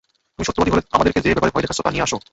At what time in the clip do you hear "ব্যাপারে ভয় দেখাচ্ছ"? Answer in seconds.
1.35-1.79